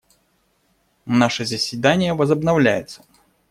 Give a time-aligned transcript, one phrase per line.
[1.05, 3.03] Наше заседание возобновляется.